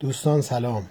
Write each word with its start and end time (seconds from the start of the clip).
دوستان 0.00 0.40
سلام. 0.40 0.86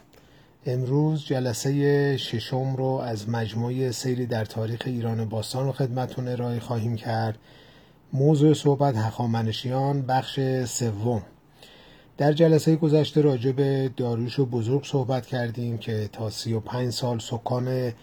امروز 0.65 1.25
جلسه 1.25 2.17
ششم 2.17 2.75
رو 2.75 2.85
از 2.85 3.29
مجموعه 3.29 3.91
سیری 3.91 4.25
در 4.25 4.45
تاریخ 4.45 4.81
ایران 4.85 5.25
باستان 5.25 5.65
رو 5.65 5.71
خدمتون 5.71 6.27
ارائه 6.27 6.59
خواهیم 6.59 6.95
کرد. 6.95 7.37
موضوع 8.13 8.53
صحبت 8.53 8.95
هخامنشیان 8.95 10.01
بخش 10.01 10.39
سوم. 10.65 11.21
در 12.17 12.33
جلسه 12.33 12.75
گذشته 12.75 13.21
راجع 13.21 13.51
به 13.51 13.91
داریوش 13.97 14.39
بزرگ 14.39 14.83
صحبت 14.85 15.25
کردیم 15.25 15.77
که 15.77 16.09
تا 16.13 16.29
سی 16.29 16.53
و 16.53 16.59
پنج 16.59 16.93
سال 16.93 17.19
سکان 17.19 17.93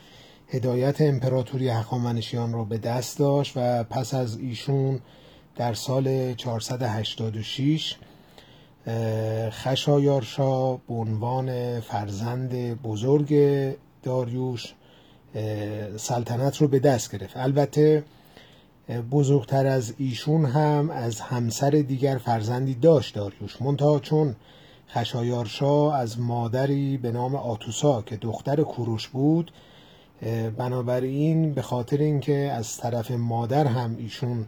هدایت 0.48 1.00
امپراتوری 1.00 1.68
هخامنشیان 1.68 2.52
رو 2.52 2.64
به 2.64 2.78
دست 2.78 3.18
داشت 3.18 3.52
و 3.56 3.84
پس 3.84 4.14
از 4.14 4.38
ایشون 4.38 5.00
در 5.56 5.74
سال 5.74 6.34
486 6.34 7.96
خشایارشا 9.50 10.76
به 10.76 10.94
عنوان 10.94 11.80
فرزند 11.80 12.82
بزرگ 12.82 13.34
داریوش 14.02 14.74
سلطنت 15.96 16.56
رو 16.56 16.68
به 16.68 16.78
دست 16.78 17.12
گرفت. 17.12 17.36
البته 17.36 18.04
بزرگتر 19.10 19.66
از 19.66 19.94
ایشون 19.98 20.44
هم 20.44 20.90
از 20.90 21.20
همسر 21.20 21.70
دیگر 21.70 22.18
فرزندی 22.18 22.74
داشت 22.74 23.14
داریوش. 23.14 23.62
منتها 23.62 23.98
چون 23.98 24.36
خشایارشا 24.88 25.92
از 25.92 26.20
مادری 26.20 26.96
به 26.96 27.12
نام 27.12 27.34
آتوسا 27.34 28.02
که 28.02 28.16
دختر 28.16 28.62
کوروش 28.62 29.08
بود 29.08 29.52
بنابراین 30.56 31.54
به 31.54 31.62
خاطر 31.62 31.96
اینکه 31.96 32.34
از 32.34 32.76
طرف 32.76 33.10
مادر 33.10 33.66
هم 33.66 33.96
ایشون 33.98 34.46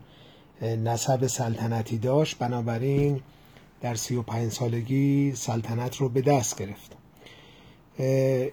نسب 0.63 1.27
سلطنتی 1.27 1.99
داشت 1.99 2.39
بنابراین 2.39 3.21
در 3.85 3.95
سی 3.95 4.17
و 4.17 4.23
پنج 4.23 4.53
سالگی 4.53 5.33
سلطنت 5.35 5.97
رو 5.97 6.09
به 6.09 6.21
دست 6.21 6.59
گرفت. 6.59 6.97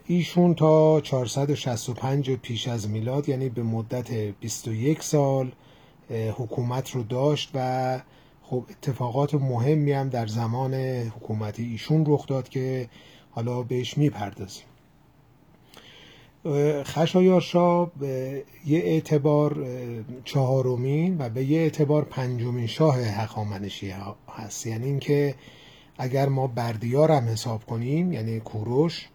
ایشون 0.05 0.55
تا 0.55 1.01
465 1.01 2.31
پیش 2.31 2.67
از 2.67 2.89
میلاد 2.89 3.29
یعنی 3.29 3.49
به 3.49 3.63
مدت 3.63 4.11
21 4.13 5.03
سال 5.03 5.51
حکومت 6.37 6.91
رو 6.91 7.03
داشت 7.03 7.51
و 7.53 7.99
خب 8.43 8.65
اتفاقات 8.69 9.33
مهمی 9.33 9.91
هم 9.91 10.09
در 10.09 10.27
زمان 10.27 10.73
حکومتی 11.03 11.63
ایشون 11.63 12.03
رخ 12.07 12.27
داد 12.27 12.49
که 12.49 12.89
حالا 13.31 13.61
بهش 13.61 13.97
می‌پردازیم. 13.97 14.65
خشایارشا 16.83 17.85
به 17.85 18.43
یه 18.65 18.79
اعتبار 18.79 19.65
چهارمین 20.25 21.15
و 21.19 21.29
به 21.29 21.43
یه 21.43 21.59
اعتبار 21.59 22.03
پنجمین 22.03 22.67
شاه 22.67 22.99
هخامنشی 22.99 23.93
هست. 24.29 24.67
یعنی 24.67 24.85
اینکه 24.85 25.35
اگر 25.97 26.29
ما 26.29 26.47
بردیار 26.47 27.11
هم 27.11 27.23
حساب 27.23 27.65
کنیم 27.65 28.13
یعنی 28.13 28.39
کوروش 28.39 29.07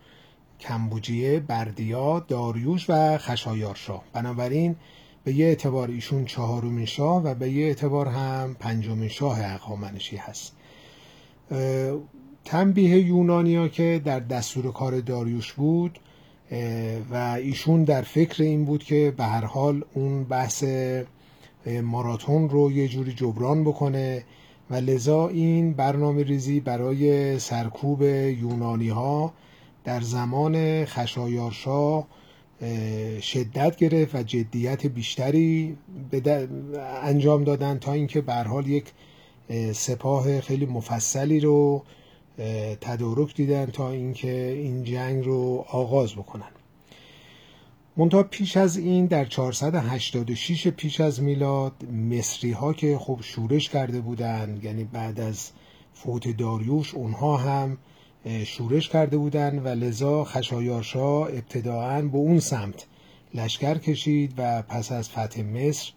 کمبوجیه 0.61 1.41
بردیا 1.41 2.25
داریوش 2.29 2.87
و 2.89 3.19
خشایارشا 3.19 4.01
بنابراین 4.13 4.77
به 5.25 5.33
یه 5.33 5.47
اعتبار 5.47 5.89
ایشون 5.89 6.25
چهارمین 6.25 6.87
شاه 6.87 7.23
و 7.23 7.35
به 7.35 7.51
یه 7.51 7.67
اعتبار 7.67 8.09
هم 8.09 8.57
پنجمین 8.61 9.09
شاه 9.09 9.39
هخامنشی 9.39 10.17
هست. 10.17 10.57
تنبیه 12.45 12.99
یونانیا 12.99 13.69
که 13.69 14.01
در 14.05 14.21
دستور 14.21 14.73
کار 14.73 15.01
داریوش 15.01 15.53
بود 15.53 15.99
و 17.11 17.37
ایشون 17.43 17.85
در 17.85 18.03
فکر 18.03 18.43
این 18.43 18.65
بود 18.65 18.85
که 18.85 19.15
به 19.17 19.25
هر 19.25 19.45
حال 19.45 19.85
اون 19.95 20.25
بحث 20.25 20.65
ماراتون 21.83 22.49
رو 22.49 22.73
یه 22.73 22.89
جوری 22.89 23.13
جبران 23.13 23.65
بکنه 23.65 24.25
و 24.71 24.75
لذا 24.75 25.29
این 25.29 25.73
برنامه 25.73 26.23
ریزی 26.23 26.61
برای 26.61 27.39
سرکوب 27.39 28.03
یونانی 28.03 28.89
ها 28.89 29.33
در 29.85 30.01
زمان 30.01 30.85
خشایارشا 30.85 32.05
شدت 33.21 33.77
گرفت 33.77 34.15
و 34.15 34.23
جدیت 34.23 34.87
بیشتری 34.87 35.77
انجام 37.03 37.45
دادن 37.45 37.79
تا 37.79 37.93
اینکه 37.93 38.21
به 38.21 38.35
حال 38.35 38.67
یک 38.67 38.93
سپاه 39.73 40.41
خیلی 40.41 40.67
مفصلی 40.67 41.41
رو 41.41 41.83
تدارک 42.81 43.35
دیدن 43.35 43.67
تا 43.67 43.91
اینکه 43.91 44.47
این 44.47 44.85
جنگ 44.85 45.25
رو 45.25 45.65
آغاز 45.69 46.15
بکنن. 46.15 46.51
منتها 47.97 48.23
پیش 48.23 48.57
از 48.57 48.77
این 48.77 49.07
در 49.07 49.25
486 49.25 50.69
پیش 50.69 51.01
از 51.01 51.23
میلاد 51.23 51.73
مصری 52.11 52.53
ها 52.53 52.73
که 52.73 52.99
خب 52.99 53.19
شورش 53.23 53.71
کرده 53.71 54.01
بودند 54.01 54.65
یعنی 54.65 54.85
بعد 54.85 55.21
از 55.21 55.51
فوت 55.95 56.37
داریوش 56.37 56.95
اونها 56.95 57.37
هم 57.37 57.79
شورش 58.45 58.89
کرده 58.89 59.17
بودند 59.17 59.67
و 59.67 59.69
لذا 59.69 60.25
خشایارشا 60.25 61.27
ابتداعا 61.27 62.03
به 62.03 62.19
اون 62.19 62.41
سمت 62.41 62.87
لشکر 63.35 63.79
کشید 63.79 64.35
و 64.37 64.63
پس 64.63 64.93
از 64.93 65.09
فتح 65.09 65.43
مصر 65.43 65.93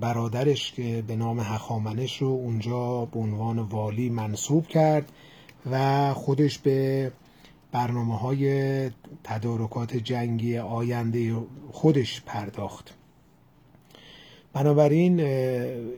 برادرش 0.00 0.72
که 0.72 1.04
به 1.06 1.16
نام 1.16 1.40
هخامنش 1.40 2.22
رو 2.22 2.28
اونجا 2.28 3.04
به 3.04 3.18
عنوان 3.18 3.58
والی 3.58 4.08
منصوب 4.08 4.66
کرد 4.66 5.12
و 5.70 6.14
خودش 6.14 6.58
به 6.58 7.12
برنامه 7.72 8.18
های 8.18 8.90
تدارکات 9.24 9.96
جنگی 9.96 10.58
آینده 10.58 11.34
خودش 11.72 12.22
پرداخت. 12.26 12.94
بنابراین 14.52 15.20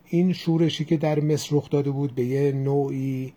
این 0.07 0.33
شورشی 0.33 0.85
که 0.85 0.97
در 0.97 1.21
مصر 1.21 1.57
رخ 1.57 1.71
داده 1.71 1.91
بود 1.91 2.15
به 2.15 2.25
یه 2.25 2.53
نوعی 2.53 3.33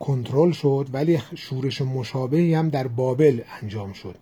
کنترل 0.00 0.52
شد 0.52 0.88
ولی 0.92 1.18
شورش 1.36 1.82
مشابهی 1.82 2.54
هم 2.54 2.68
در 2.68 2.88
بابل 2.88 3.40
انجام 3.62 3.92
شد. 3.92 4.14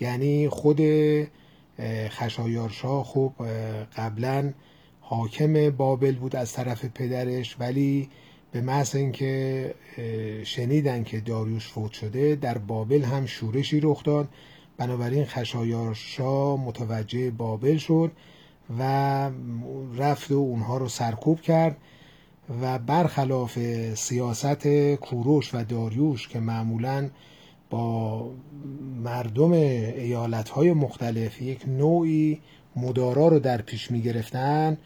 یعنی 0.00 0.48
خود 0.48 0.80
خشایارشا 2.08 3.02
خب 3.02 3.32
قبلا 3.96 4.52
حاکم 5.00 5.70
بابل 5.70 6.14
بود 6.14 6.36
از 6.36 6.52
طرف 6.52 6.84
پدرش 6.84 7.56
ولی 7.58 8.08
به 8.52 8.60
محض 8.60 8.96
اینکه 8.96 9.74
شنیدن 10.44 11.04
که 11.04 11.20
داریوش 11.20 11.68
فوت 11.68 11.92
شده 11.92 12.34
در 12.34 12.58
بابل 12.58 13.02
هم 13.02 13.26
شورشی 13.26 13.80
رخ 13.80 14.04
داد. 14.04 14.28
بنابراین 14.76 15.24
خشایارشا 15.24 16.56
متوجه 16.56 17.30
بابل 17.30 17.76
شد 17.76 18.12
و 18.78 19.30
رفت 19.96 20.30
و 20.30 20.34
اونها 20.34 20.76
رو 20.76 20.88
سرکوب 20.88 21.40
کرد 21.40 21.76
و 22.62 22.78
برخلاف 22.78 23.58
سیاست 23.94 24.66
کوروش 24.94 25.54
و 25.54 25.64
داریوش 25.64 26.28
که 26.28 26.40
معمولا 26.40 27.10
با 27.70 28.30
مردم 29.04 29.52
ایالتهای 29.52 30.72
مختلف 30.72 31.42
یک 31.42 31.68
نوعی 31.68 32.40
مدارا 32.76 33.28
رو 33.28 33.38
در 33.38 33.62
پیش 33.62 33.90
می 33.90 34.02
گرفتن 34.02 34.78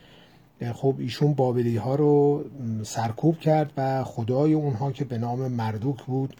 خب 0.74 0.94
ایشون 0.98 1.34
بابلی 1.34 1.76
ها 1.76 1.94
رو 1.94 2.44
سرکوب 2.82 3.38
کرد 3.38 3.72
و 3.76 4.04
خدای 4.04 4.54
اونها 4.54 4.92
که 4.92 5.04
به 5.04 5.18
نام 5.18 5.52
مردوک 5.52 6.02
بود 6.02 6.36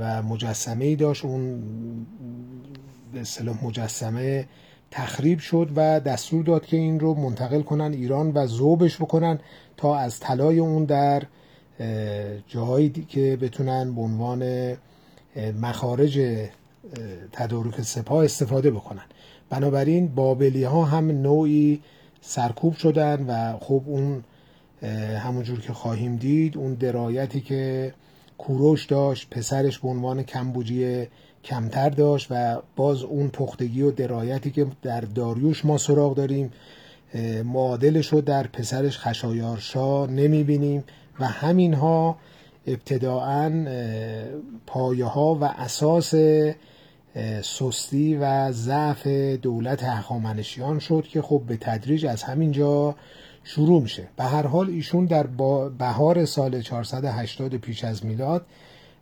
و 0.00 0.22
مجسمه 0.22 0.84
ای 0.84 0.96
داشت 0.96 1.24
اون 1.24 1.62
به 3.12 3.20
اصطلاح 3.20 3.64
مجسمه 3.64 4.46
تخریب 4.90 5.38
شد 5.38 5.70
و 5.76 6.00
دستور 6.00 6.44
داد 6.44 6.66
که 6.66 6.76
این 6.76 7.00
رو 7.00 7.14
منتقل 7.14 7.62
کنن 7.62 7.92
ایران 7.92 8.30
و 8.30 8.46
ذوبش 8.46 8.96
بکنن 8.96 9.38
تا 9.76 9.96
از 9.96 10.20
طلای 10.20 10.58
اون 10.58 10.84
در 10.84 11.22
جاهایی 12.46 12.90
که 12.90 13.38
بتونن 13.40 13.94
به 13.94 14.00
عنوان 14.00 14.72
مخارج 15.60 16.20
تدارک 17.32 17.82
سپاه 17.82 18.24
استفاده 18.24 18.70
بکنن. 18.70 19.04
بنابراین 19.50 20.08
بابلی 20.08 20.64
ها 20.64 20.84
هم 20.84 21.10
نوعی 21.10 21.80
سرکوب 22.20 22.74
شدن 22.74 23.26
و 23.28 23.58
خب 23.58 23.82
اون 23.86 24.24
همونجور 25.18 25.60
که 25.60 25.72
خواهیم 25.72 26.16
دید 26.16 26.56
اون 26.58 26.74
درایتی 26.74 27.40
که 27.40 27.94
کوروش 28.38 28.86
داشت 28.86 29.30
پسرش 29.30 29.78
به 29.78 29.88
عنوان 29.88 30.22
کمبوجی 30.22 31.06
کمتر 31.44 31.88
داشت 31.88 32.26
و 32.30 32.62
باز 32.76 33.02
اون 33.02 33.28
پختگی 33.28 33.82
و 33.82 33.90
درایتی 33.90 34.50
که 34.50 34.66
در 34.82 35.00
داریوش 35.00 35.64
ما 35.64 35.78
سراغ 35.78 36.14
داریم 36.14 36.52
معادلش 37.44 38.12
رو 38.12 38.20
در 38.20 38.46
پسرش 38.46 38.98
خشایارشا 38.98 40.06
نمی 40.06 40.44
بینیم 40.44 40.84
و 41.20 41.26
همین 41.26 41.74
ها 41.74 42.16
ابتداعا 42.66 43.66
پایه 44.66 45.04
ها 45.04 45.34
و 45.34 45.44
اساس 45.44 46.14
سستی 47.42 48.16
و 48.16 48.52
ضعف 48.52 49.06
دولت 49.42 49.82
هخامنشیان 49.82 50.78
شد 50.78 51.06
که 51.10 51.22
خب 51.22 51.42
به 51.46 51.56
تدریج 51.56 52.06
از 52.06 52.22
همینجا 52.22 52.94
شروع 53.44 53.82
میشه. 53.82 54.08
به 54.16 54.24
هر 54.24 54.46
حال 54.46 54.70
ایشون 54.70 55.04
در 55.04 55.26
بهار 55.68 56.24
سال 56.24 56.60
480 56.60 57.56
پیش 57.56 57.84
از 57.84 58.06
میلاد 58.06 58.46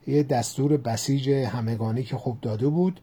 یه 0.06 0.23
دستور 0.23 0.76
بسیج 0.76 1.31
همگانی 1.31 2.03
که 2.03 2.17
خب 2.17 2.37
داده 2.43 2.69
بود 2.69 3.00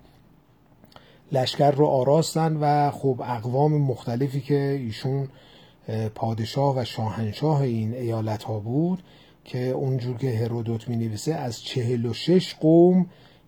لشکر 1.32 1.72
رو 1.72 1.86
آراستن 1.86 2.58
و 2.62 2.92
خب 2.92 3.22
اقوام 3.26 3.74
مختلفی 3.82 4.42
که 4.42 4.60
ایشون 4.60 5.28
پادشاه 6.16 6.78
و 6.78 6.86
شاهنشاه 6.86 7.62
این 7.62 7.94
ایالت 7.94 8.44
ها 8.44 8.60
بود 8.60 9.04
که 9.46 9.68
اونجور 9.68 10.18
که 10.18 10.38
هرودوت 10.38 10.88
می 10.88 10.96
نویسه 10.96 11.34
از 11.34 11.62
چهل 11.62 12.06
و 12.06 12.14
شش 12.14 12.56
قوم 12.56 13.06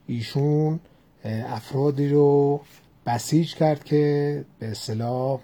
ایشون 0.08 0.80
افرادی 1.26 2.10
رو 2.10 2.62
بسیج 3.06 3.56
کرد 3.56 3.84
که 3.84 4.46
به 4.60 4.68
اصطلاح 4.68 5.40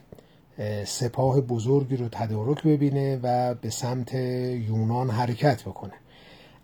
سپاه 0.86 1.42
بزرگی 1.42 1.96
رو 1.96 2.08
تدارک 2.12 2.64
ببینه 2.64 3.20
و 3.24 3.56
به 3.56 3.70
سمت 3.70 4.14
یونان 4.14 5.10
حرکت 5.10 5.62
بکنه. 5.62 5.94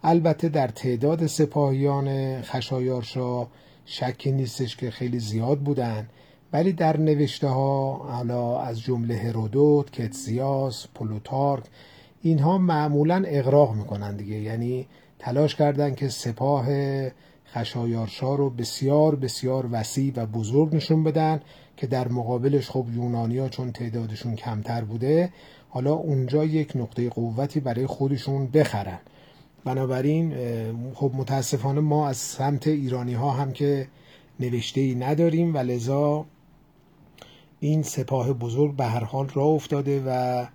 البته 0.04 0.50
در 0.50 0.68
تعداد 0.68 1.28
سپاهیان 1.28 2.42
خشایارشا 2.42 3.48
شکی 3.86 4.32
نیستش 4.32 4.76
که 4.76 4.92
خیلی 4.92 5.20
زیاد 5.20 5.60
بودن 5.60 6.08
ولی 6.54 6.74
در 6.74 6.98
نوشته 6.98 7.48
ها 7.48 7.94
حالا 7.94 8.60
از 8.60 8.82
جمله 8.82 9.18
هرودوت، 9.18 9.92
کتسیاس، 9.92 10.88
پلوتارک 10.96 11.64
اینها 12.26 12.58
معمولا 12.58 13.24
اغراق 13.28 13.76
می‌کنن 13.76 14.16
دیگه. 14.16 14.36
یعنی 14.36 14.88
تلاش 15.20 15.56
کردن 15.56 15.96
که 15.96 16.10
سپاه 16.10 16.68
خشایارشا 17.48 18.36
رو 18.36 18.50
بسیار 18.50 19.16
بسیار 19.16 19.70
وسیع 19.72 20.14
و 20.16 20.26
بزرگ 20.26 20.76
نشون 20.76 21.04
بدن 21.04 21.42
که 21.78 21.88
در 21.88 22.08
مقابلش 22.08 22.70
خب 22.70 22.86
یونانیا 22.94 23.50
چون 23.50 23.72
تعدادشون 23.72 24.36
کمتر 24.36 24.84
بوده 24.84 25.30
حالا 25.70 25.94
اونجا 25.94 26.46
یک 26.46 26.72
نقطه 26.76 27.10
قوتی 27.10 27.60
برای 27.60 27.88
خودشون 27.88 28.48
بخرن. 28.48 29.00
بنابراین 29.66 30.34
خب 30.94 31.12
متاسفانه 31.16 31.82
ما 31.82 32.08
از 32.08 32.18
سمت 32.18 32.68
ایرانی 32.68 33.14
ها 33.14 33.32
هم 33.32 33.52
که 33.52 33.88
نوشته 34.40 34.82
ای 34.82 34.96
نداریم 34.96 35.56
و 35.56 35.58
لذا 35.58 36.26
این 37.60 37.84
سپاه 37.84 38.34
بزرگ 38.34 38.76
به 38.76 38.86
هر 38.86 39.04
حال 39.04 39.30
راه 39.34 39.48
افتاده 39.48 40.04
و 40.08 40.46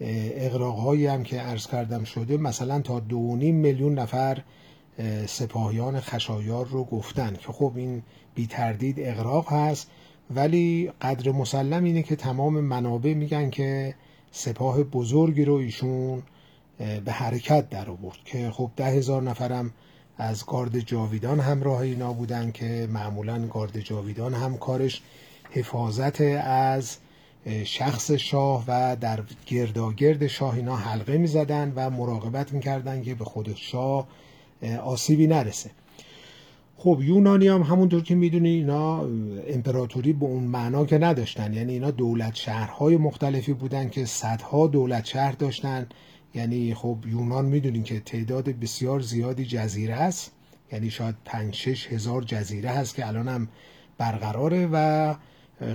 اقراق 0.00 0.78
هایی 0.78 1.06
هم 1.06 1.22
که 1.22 1.40
عرض 1.40 1.66
کردم 1.66 2.04
شده 2.04 2.36
مثلا 2.36 2.80
تا 2.80 3.00
دو 3.00 3.18
میلیون 3.36 3.98
نفر 3.98 4.42
سپاهیان 5.26 6.00
خشایار 6.00 6.66
رو 6.66 6.84
گفتن 6.84 7.36
که 7.36 7.52
خب 7.52 7.72
این 7.76 8.02
بی 8.34 8.46
تردید 8.46 8.96
اقراق 8.98 9.52
هست 9.52 9.90
ولی 10.30 10.92
قدر 11.00 11.32
مسلم 11.32 11.84
اینه 11.84 12.02
که 12.02 12.16
تمام 12.16 12.60
منابع 12.60 13.14
میگن 13.14 13.50
که 13.50 13.94
سپاه 14.30 14.82
بزرگی 14.82 15.44
رو 15.44 15.54
ایشون 15.54 16.22
به 17.04 17.12
حرکت 17.12 17.70
در 17.70 17.90
آورد 17.90 18.18
که 18.24 18.50
خب 18.50 18.70
ده 18.76 18.86
هزار 18.86 19.22
نفرم 19.22 19.70
از 20.18 20.46
گارد 20.46 20.80
جاویدان 20.80 21.40
همراه 21.40 21.80
اینا 21.80 22.12
بودن 22.12 22.50
که 22.50 22.88
معمولا 22.90 23.46
گارد 23.46 23.80
جاویدان 23.80 24.34
هم 24.34 24.56
کارش 24.56 25.02
حفاظت 25.50 26.20
از 26.44 26.96
شخص 27.64 28.10
شاه 28.10 28.64
و 28.68 28.96
در 29.00 29.20
گرداگرد 29.46 30.26
شاه 30.26 30.54
اینا 30.54 30.76
حلقه 30.76 31.18
می 31.18 31.26
زدن 31.26 31.72
و 31.76 31.90
مراقبت 31.90 32.52
می‌کردن 32.52 33.02
که 33.02 33.14
به 33.14 33.24
خود 33.24 33.54
شاه 33.56 34.08
آسیبی 34.84 35.26
نرسه. 35.26 35.70
خب 36.76 36.98
یونانی 37.02 37.48
هم 37.48 37.62
همونطور 37.62 38.02
که 38.02 38.14
می‌دونی 38.14 38.48
اینا 38.48 39.00
امپراتوری 39.48 40.12
به 40.12 40.24
اون 40.24 40.44
معنا 40.44 40.86
که 40.86 40.98
نداشتن. 40.98 41.52
یعنی 41.52 41.72
اینا 41.72 41.90
دولت 41.90 42.34
شهرهای 42.34 42.96
مختلفی 42.96 43.52
بودن 43.52 43.88
که 43.88 44.04
صدها 44.04 44.66
دولت 44.66 45.04
شهر 45.04 45.32
داشتن. 45.32 45.86
یعنی 46.34 46.74
خب 46.74 46.98
یونان 47.06 47.44
می‌دونین 47.44 47.82
که 47.82 48.00
تعداد 48.00 48.48
بسیار 48.48 49.00
زیادی 49.00 49.44
جزیره 49.44 49.94
است. 49.94 50.32
یعنی 50.72 50.90
شاید 50.90 51.14
پنج 51.24 51.54
شش 51.54 51.86
هزار 51.92 52.22
جزیره 52.22 52.70
هست 52.70 52.94
که 52.94 53.06
الان 53.06 53.28
هم 53.28 53.48
برقراره 53.98 54.68
و 54.72 55.14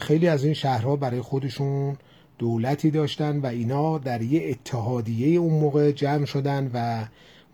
خیلی 0.01 0.27
از 0.27 0.43
این 0.43 0.53
شهرها 0.53 0.95
برای 0.95 1.21
خودشون 1.21 1.97
دولتی 2.37 2.91
داشتن 2.91 3.39
و 3.39 3.45
اینا 3.45 3.97
در 3.97 4.21
یه 4.21 4.49
اتحادیه 4.49 5.39
اون 5.39 5.53
موقع 5.53 5.91
جمع 5.91 6.25
شدن 6.25 6.71
و 6.73 7.05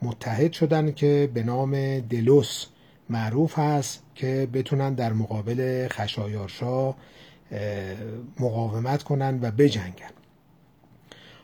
متحد 0.02 0.52
شدن 0.52 0.92
که 0.92 1.30
به 1.34 1.44
نام 1.44 2.00
دلوس 2.00 2.66
معروف 3.10 3.60
هست 3.60 4.04
که 4.16 4.48
بتونن 4.54 4.94
در 4.94 5.14
مقابل 5.14 5.88
خشایارشا 5.88 6.94
مقاومت 8.40 9.04
کنن 9.04 9.40
و 9.42 9.52
بجنگن. 9.52 10.12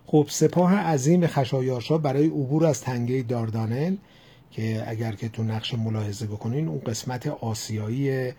خب 0.06 0.26
سپاه 0.30 0.76
عظیم 0.76 1.28
خشایارشا 1.28 1.98
برای 1.98 2.28
عبور 2.28 2.66
از 2.66 2.82
تنگه 2.82 3.22
داردانل 3.22 3.96
که 4.52 4.84
اگر 4.88 5.12
که 5.12 5.30
تو 5.30 5.44
نقش 5.44 5.74
ملاحظه 5.74 6.26
بکنین 6.26 6.68
اون 6.68 6.80
قسمت 6.80 7.28
آسیایی 7.28 8.32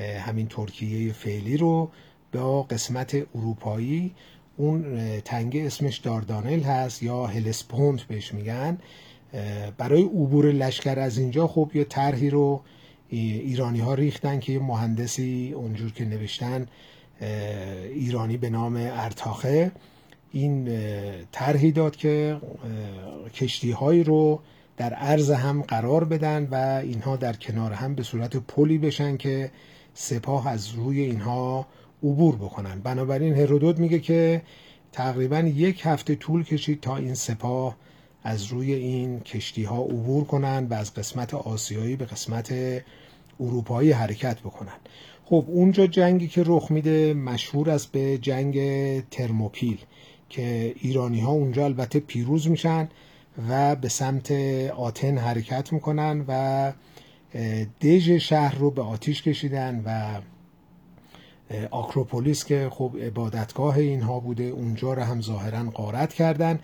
همین 0.00 0.46
ترکیه 0.46 1.12
فعلی 1.12 1.56
رو 1.56 1.90
با 2.32 2.62
قسمت 2.62 3.16
اروپایی. 3.34 4.14
اون 4.56 5.00
تنگه 5.20 5.66
اسمش 5.66 5.98
داردانل 5.98 6.60
هست 6.60 7.02
یا 7.02 7.26
هلسپونت 7.26 8.02
بهش 8.02 8.34
میگن. 8.34 8.78
برای 9.78 10.02
عبور 10.02 10.52
لشکر 10.52 10.98
از 10.98 11.18
اینجا 11.18 11.46
خب 11.46 11.70
یه 11.74 11.84
طرحی 11.84 12.30
رو 12.30 12.62
ایرانی 13.08 13.80
ها 13.80 13.94
ریختن 13.94 14.40
که 14.40 14.52
یه 14.52 14.58
مهندسی 14.58 15.52
اونجور 15.56 15.92
که 15.92 16.04
نوشتن 16.04 16.66
ایرانی 17.94 18.36
به 18.36 18.50
نام 18.50 18.76
ارتاخه. 18.76 19.72
این 20.32 20.68
طرحی 21.32 21.72
داد 21.72 21.96
که 21.96 22.36
کشتی 23.34 23.70
هایی 23.70 24.04
رو 24.04 24.40
در 24.76 24.94
عرض 24.94 25.30
هم 25.30 25.62
قرار 25.62 26.04
بدن 26.04 26.48
و 26.50 26.80
اینها 26.84 27.16
در 27.16 27.32
کنار 27.32 27.72
هم 27.72 27.94
به 27.94 28.02
صورت 28.02 28.36
پلی 28.36 28.78
بشن 28.78 29.16
که 29.16 29.50
سپاه 29.94 30.48
از 30.48 30.68
روی 30.68 31.00
اینها 31.00 31.66
عبور 32.02 32.36
بکنن. 32.36 32.80
بنابراین 32.80 33.34
هرودوت 33.34 33.78
میگه 33.78 33.98
که 33.98 34.42
تقریبا 34.92 35.38
یک 35.38 35.80
هفته 35.84 36.14
طول 36.14 36.44
کشید 36.44 36.80
تا 36.80 36.96
این 36.96 37.14
سپاه 37.14 37.76
از 38.22 38.44
روی 38.44 38.74
این 38.74 39.20
کشتی 39.20 39.64
ها 39.64 39.82
عبور 39.82 40.24
کنن 40.24 40.66
و 40.70 40.74
از 40.74 40.94
قسمت 40.94 41.34
آسیایی 41.34 41.96
به 41.96 42.04
قسمت 42.04 42.54
اروپایی 43.40 43.92
حرکت 43.92 44.40
بکنن. 44.40 44.76
خب 45.24 45.44
اونجا 45.48 45.86
جنگی 45.86 46.28
که 46.28 46.42
رخ 46.46 46.70
میده 46.70 47.14
مشهور 47.14 47.70
است 47.70 47.92
به 47.92 48.18
جنگ 48.18 48.58
ترموپیل 49.00 49.78
که 50.28 50.74
ایرانی 50.80 51.20
ها 51.20 51.30
اونجا 51.32 51.64
البته 51.64 52.00
پیروز 52.00 52.48
میشن 52.48 52.88
و 53.48 53.76
به 53.76 53.88
سمت 53.88 54.32
آتن 54.76 55.18
حرکت 55.18 55.72
می‌کنن 55.72 56.24
و 56.28 56.72
دژ 57.80 58.10
شهر 58.10 58.54
رو 58.54 58.70
به 58.70 58.82
آتیش 58.82 59.22
کشیدن 59.22 59.82
و 59.86 60.20
آکروپولیس 61.70 62.44
که 62.44 62.68
خب 62.70 62.96
عبادتگاه 63.02 63.76
اینها 63.76 64.20
بوده 64.20 64.44
اونجا 64.44 64.94
رو 64.94 65.02
هم 65.02 65.20
ظاهرا 65.20 65.70
غارت 65.70 66.12
کردن. 66.12 66.58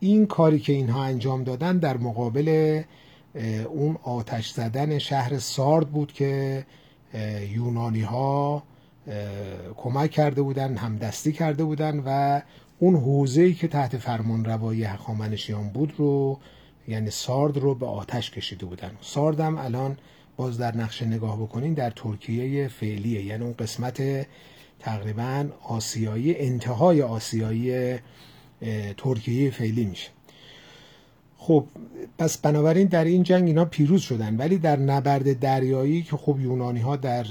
این 0.00 0.26
کاری 0.26 0.58
که 0.58 0.72
اینها 0.72 1.04
انجام 1.04 1.44
دادن 1.44 1.78
در 1.78 1.96
مقابل 1.96 2.82
اون 3.68 3.98
آتش 4.02 4.50
زدن 4.50 4.98
شهر 4.98 5.38
سارد 5.38 5.90
بود 5.90 6.12
که 6.12 6.64
یونانی 7.50 8.00
ها 8.00 8.62
کمک 9.76 10.10
کرده 10.10 10.42
بودن 10.42 10.76
همدستی 10.76 11.32
کرده 11.32 11.64
بودن 11.64 12.02
و 12.06 12.40
اون 12.78 12.96
حوزه‌ای 12.96 13.54
که 13.54 13.68
تحت 13.68 13.96
فرمان 13.98 14.44
روایی 14.44 14.84
هخامنشیان 14.84 15.68
بود 15.68 15.94
رو 15.96 16.38
یعنی 16.88 17.10
سارد 17.10 17.58
رو 17.58 17.74
به 17.74 17.86
آتش 17.86 18.30
کشیده 18.30 18.66
بودن. 18.66 18.90
سارد 19.00 19.40
هم 19.40 19.58
الان 19.58 19.98
باز 20.36 20.58
در 20.58 20.76
نقشه 20.76 21.06
نگاه 21.06 21.42
بکنین 21.42 21.74
در 21.74 21.90
ترکیه 21.90 22.68
فعلیه. 22.68 23.24
یعنی 23.24 23.44
اون 23.44 23.54
قسمت 23.58 24.26
تقریبا 24.80 25.48
آسیایی 25.62 26.36
انتهای 26.36 27.02
آسیایی 27.02 27.98
ترکیه 28.96 29.50
فعلی 29.50 29.84
میشه. 29.84 30.08
خب 31.38 31.66
پس 32.18 32.38
بنابراین 32.38 32.86
در 32.86 33.04
این 33.04 33.22
جنگ 33.22 33.46
اینا 33.46 33.64
پیروز 33.64 34.02
شدن. 34.02 34.36
ولی 34.36 34.58
در 34.58 34.76
نبرد 34.76 35.38
دریایی 35.38 36.02
که 36.02 36.16
خب 36.16 36.40
یونانی 36.40 36.80
ها 36.80 36.96
در 36.96 37.26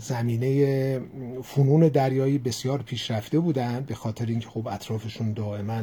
زمینه 0.00 1.00
فنون 1.42 1.88
دریایی 1.88 2.38
بسیار 2.38 2.82
پیشرفته 2.82 3.38
بودن 3.38 3.84
به 3.86 3.94
خاطر 3.94 4.26
اینکه 4.26 4.48
خب 4.48 4.68
اطرافشون 4.68 5.32
دائما 5.32 5.82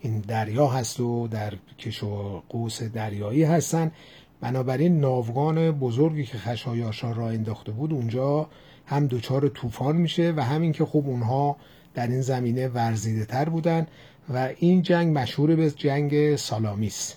این 0.00 0.18
دریا 0.18 0.66
هست 0.66 1.00
و 1.00 1.28
در 1.28 1.52
کش 1.78 2.02
و 2.02 2.42
قوس 2.48 2.82
دریایی 2.82 3.42
هستن. 3.42 3.92
بنابراین 4.40 5.00
ناوگان 5.00 5.70
بزرگی 5.70 6.24
که 6.24 6.38
خشایارشا 6.38 7.12
را 7.12 7.28
انداخته 7.28 7.72
بود 7.72 7.92
اونجا 7.92 8.48
هم 8.86 9.06
دچار 9.06 9.48
طوفان 9.48 9.96
میشه 9.96 10.32
و 10.36 10.44
همین 10.44 10.72
که 10.72 10.84
خب 10.84 11.02
اونها 11.06 11.56
در 11.94 12.06
این 12.06 12.20
زمینه 12.20 12.68
ورزیده 12.68 13.24
تر 13.24 13.48
بودن 13.48 13.86
و 14.34 14.48
این 14.58 14.82
جنگ 14.82 15.18
مشهور 15.18 15.56
به 15.56 15.70
جنگ 15.70 16.36
سالامیس 16.36 17.14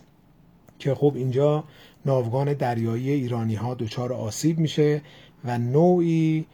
که 0.79 0.95
خب 0.95 1.13
اینجا 1.15 1.63
ناوگان 2.05 2.53
دریایی 2.53 3.09
ایرانی 3.09 3.55
ها 3.55 3.73
دچار 3.73 4.13
آسیب 4.13 4.59
میشه 4.59 5.01
و 5.45 5.57
نوعی 5.57 6.45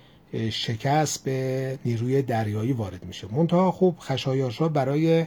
شکست 0.50 1.24
به 1.24 1.80
نیروی 1.86 2.22
دریایی 2.22 2.74
وارد 2.74 3.06
میشه. 3.06 3.28
منتها 3.32 3.72
خب 3.72 3.96
خشایارشا 4.00 4.68
برای 4.68 5.26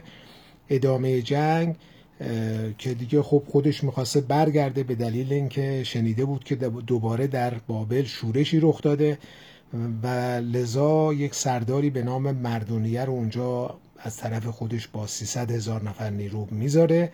ادامه 0.69 1.21
جنگ 1.21 1.75
که 2.77 2.93
دیگه 2.93 3.21
خب 3.21 3.43
خودش 3.47 3.83
می‌خواسته 3.83 4.21
برگرده 4.21 4.83
به 4.83 4.95
دلیل 4.95 5.33
اینکه 5.33 5.83
شنیده 5.83 6.25
بود 6.25 6.43
که 6.43 6.55
دوباره 6.55 7.27
در 7.27 7.53
بابل 7.67 8.03
شورشی 8.03 8.59
رخ 8.59 8.81
داده 8.81 9.17
و 10.03 10.07
لذا 10.39 11.13
یک 11.13 11.35
سرداری 11.35 11.89
به 11.89 12.03
نام 12.03 12.31
مردونیه 12.31 13.05
رو 13.05 13.13
اونجا 13.13 13.75
از 13.99 14.17
طرف 14.17 14.45
خودش 14.45 14.87
با 14.87 15.07
300 15.07 15.51
هزار 15.51 15.83
نفر 15.83 16.09
نیرو 16.09 16.47
می‌ذاره 16.51 17.11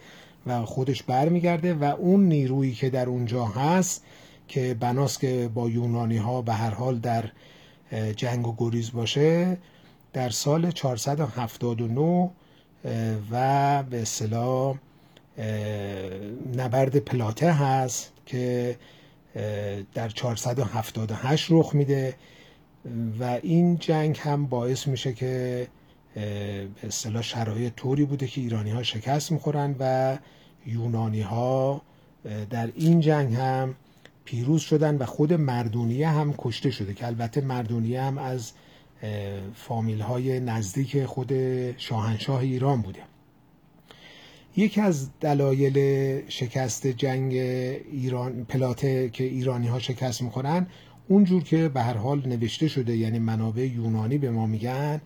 و 0.47 0.65
خودش 0.65 1.03
برمیگرده 1.03 1.73
و 1.73 1.83
اون 1.83 2.27
نیرویی 2.27 2.73
که 2.73 2.89
در 2.89 3.09
اونجا 3.09 3.45
هست 3.45 4.03
که 4.47 4.75
بناست 4.79 5.19
که 5.19 5.49
با 5.53 5.69
یونانی 5.69 6.17
ها 6.17 6.41
به 6.41 6.53
هر 6.53 6.69
حال 6.69 6.99
در 6.99 7.23
جنگ 8.15 8.47
و 8.47 8.55
گریز 8.57 8.91
باشه 8.91 9.57
در 10.13 10.29
سال 10.29 10.71
479 10.71 12.29
و 13.31 13.83
به 13.83 14.01
اصطلاح 14.01 14.75
نبرد 16.55 16.97
پلاته 16.97 17.53
هست 17.53 18.13
که 18.25 18.75
در 19.93 20.09
478 20.09 21.47
رخ 21.49 21.75
میده. 21.75 22.15
و 23.19 23.39
این 23.43 23.77
جنگ 23.77 24.17
هم 24.17 24.45
باعث 24.45 24.87
میشه 24.87 25.13
که 25.13 25.67
به 26.15 26.87
اصطلاح 26.87 27.21
شرایط 27.21 27.75
طوری 27.75 28.05
بوده 28.05 28.27
که 28.27 28.41
ایرانی 28.41 28.71
ها 28.71 28.83
شکست 28.83 29.31
می‌خورن 29.31 29.75
و 29.79 30.17
یونانی 30.65 31.21
ها 31.21 31.81
در 32.49 32.71
این 32.75 32.99
جنگ 32.99 33.33
هم 33.35 33.75
پیروز 34.25 34.61
شدن 34.61 34.97
و 34.97 35.05
خود 35.05 35.33
مردونیه 35.33 36.09
هم 36.09 36.33
کشته 36.37 36.71
شده 36.71 36.93
که 36.93 37.07
البته 37.07 37.41
مردونیه 37.41 38.01
هم 38.01 38.17
از 38.17 38.51
فامیل 39.55 40.01
های 40.01 40.39
نزدیک 40.39 41.05
خود 41.05 41.31
شاهنشاه 41.77 42.39
ایران 42.39 42.81
بوده. 42.81 42.99
یکی 44.57 44.81
از 44.81 45.09
دلایل 45.21 45.77
شکست 46.29 46.87
جنگ 46.87 47.33
ایران 47.33 48.45
پلاته 48.45 49.09
که 49.09 49.23
ایرانی 49.23 49.67
ها 49.67 49.79
شکست 49.79 50.21
می‌خورن 50.21 50.67
اونجور 51.07 51.43
که 51.43 51.69
به 51.69 51.81
هر 51.81 51.97
حال 51.97 52.27
نوشته 52.27 52.67
شده 52.67 52.97
یعنی 52.97 53.19
منابع 53.19 53.65
یونانی 53.67 54.17
به 54.17 54.31
ما 54.31 54.45
میگن 54.45 55.01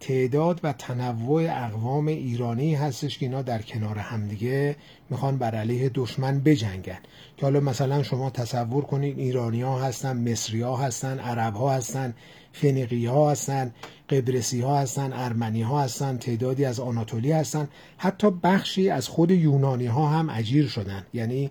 تعداد 0.00 0.60
و 0.62 0.72
تنوع 0.72 1.64
اقوام 1.64 2.06
ایرانی 2.06 2.74
هستش 2.74 3.18
که 3.18 3.26
اینا 3.26 3.42
در 3.42 3.62
کنار 3.62 3.98
همدیگه 3.98 4.76
می‌خوان 5.10 5.38
بر 5.38 5.54
علیه 5.54 5.90
دشمن 5.94 6.40
بجنگن. 6.40 6.98
که 7.36 7.42
حالا 7.42 7.60
مثلا 7.60 8.02
شما 8.02 8.30
تصور 8.30 8.84
کنید 8.84 9.18
ایرانی 9.18 9.62
ها 9.62 9.80
هستن 9.80 10.30
مصری 10.32 10.60
ها 10.60 10.76
هستن 10.76 11.18
عرب 11.18 11.54
ها 11.54 11.72
هستن 11.72 12.14
فنیقی 12.54 13.06
ها 13.06 13.30
هستن 13.30 13.72
قبرسی 14.08 14.60
ها 14.60 14.78
هستن 14.78 15.12
ارمنی 15.12 15.62
ها 15.62 15.82
هستن 15.82 16.16
تعدادی 16.16 16.64
از 16.64 16.80
آناتولی 16.80 17.32
هستن. 17.32 17.68
حتی 17.96 18.30
بخشی 18.30 18.90
از 18.90 19.08
خود 19.08 19.30
یونانی 19.30 19.86
ها 19.86 20.08
هم 20.08 20.30
اجیر 20.30 20.66
شدن. 20.66 21.06
یعنی 21.14 21.50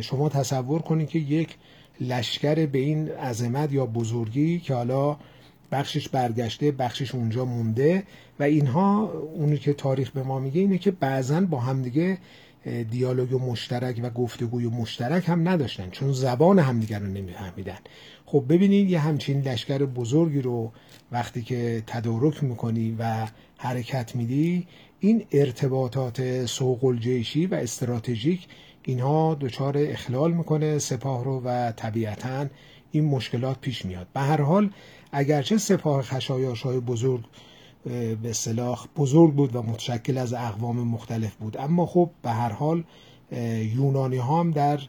شما 0.00 0.28
تصور 0.28 0.82
کنید 0.82 1.08
که 1.08 1.18
یک 1.18 1.56
لشکر 2.00 2.66
به 2.66 2.78
این 2.78 3.08
عظمت 3.08 3.72
یا 3.72 3.86
بزرگی 3.86 4.58
که 4.58 4.74
حالا 4.74 5.16
بخشش 5.72 6.08
برگشته 6.08 6.72
بخشش 6.72 7.14
اونجا 7.14 7.44
مونده 7.44 8.02
و 8.38 8.42
اینها 8.42 9.12
اونی 9.34 9.58
که 9.58 9.72
تاریخ 9.72 10.10
به 10.10 10.22
ما 10.22 10.38
میگه 10.38 10.60
اینه 10.60 10.78
که 10.78 10.90
بعضا 10.90 11.40
با 11.40 11.60
همدیگه 11.60 12.18
دیالوگ 12.90 13.34
مشترک 13.34 14.00
و 14.02 14.10
گفتگوی 14.10 14.66
مشترک 14.66 15.28
هم 15.28 15.48
نداشتن 15.48 15.90
چون 15.90 16.12
زبان 16.12 16.58
همدیگر 16.58 16.98
رو 16.98 17.06
نمیفهمیدن. 17.06 17.78
خب 18.26 18.44
ببینید 18.48 18.90
یه 18.90 18.98
همچین 18.98 19.40
لشکر 19.40 19.78
بزرگی 19.78 20.42
رو 20.42 20.72
وقتی 21.12 21.42
که 21.42 21.82
تدارک 21.86 22.44
می‌کنی 22.44 22.96
و 22.98 23.26
حرکت 23.58 24.16
میدی 24.16 24.66
این 25.00 25.24
ارتباطات 25.32 26.46
سوق 26.46 26.84
الجیشی 26.84 27.46
و 27.46 27.54
استراتژیک 27.54 28.46
اینها 28.82 29.34
دچار 29.40 29.74
اخلال 29.78 30.32
می‌کنه 30.32 30.78
سپاه 30.78 31.24
رو 31.24 31.40
و 31.44 31.72
طبیعتا 31.72 32.46
این 32.90 33.04
مشکلات 33.04 33.60
پیش 33.60 33.84
میاد. 33.84 34.06
به 34.14 34.20
هر 34.20 34.40
حال 34.40 34.70
اگرچه 35.12 35.58
سپاه 35.58 36.02
خشایاش 36.02 36.62
های 36.62 36.80
بزرگ 36.80 37.24
به 38.22 38.32
صلاح 38.32 38.86
بزرگ 38.96 39.34
بود 39.34 39.56
و 39.56 39.62
متشکل 39.62 40.18
از 40.18 40.34
اقوام 40.34 40.76
مختلف 40.76 41.34
بود. 41.34 41.56
اما 41.58 41.86
خب 41.86 42.10
به 42.22 42.30
هر 42.30 42.52
حال 42.52 42.84
یونانی 43.76 44.16
ها 44.16 44.40
هم 44.40 44.50
در 44.50 44.80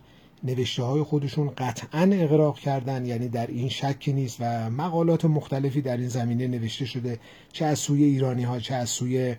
نوشته 0.43 0.83
های 0.83 1.03
خودشون 1.03 1.51
قطعا 1.57 2.09
اقراق 2.13 2.59
کردن. 2.59 3.05
یعنی 3.05 3.27
در 3.27 3.47
این 3.47 3.69
شکی 3.69 4.13
نیست 4.13 4.37
و 4.39 4.69
مقالات 4.69 5.25
مختلفی 5.25 5.81
در 5.81 5.97
این 5.97 6.07
زمینه 6.07 6.47
نوشته 6.47 6.85
شده 6.85 7.19
چه 7.51 7.65
از 7.65 7.79
سوی 7.79 8.03
ایرانی 8.03 8.43
ها 8.43 8.59
چه 8.59 8.75
از 8.75 8.89
سوی 8.89 9.35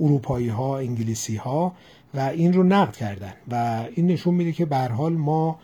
اروپایی 0.00 0.48
ها 0.48 0.78
انگلیسی 0.78 1.36
ها 1.36 1.74
و 2.14 2.20
این 2.20 2.52
رو 2.52 2.62
نقد 2.62 2.96
کردن. 2.96 3.32
و 3.48 3.84
این 3.94 4.06
نشون 4.06 4.34
میده 4.34 4.52
که 4.52 4.64
به 4.64 4.76
حال 4.76 5.12
ما 5.12 5.58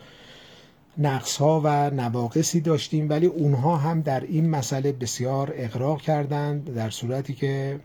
نقص 0.98 1.36
ها 1.36 1.60
و 1.64 1.90
نواقصی 1.90 2.60
داشتیم 2.60 3.08
ولی 3.08 3.26
اونها 3.26 3.76
هم 3.76 4.00
در 4.00 4.20
این 4.20 4.50
مسئله 4.50 4.92
بسیار 4.92 5.52
اقراق 5.56 6.02
کردند 6.02 6.74
در 6.74 6.90
صورتی 6.90 7.34
که 7.34 7.80